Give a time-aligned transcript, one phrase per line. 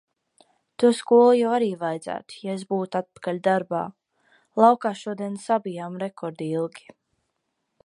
[0.83, 3.83] To skolu jau arī vajadzētu, ja es būtu atpakaļ darbā.
[4.63, 6.91] Laukā šodien sabijām rekordilgi.